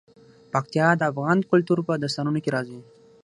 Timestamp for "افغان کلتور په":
1.11-1.93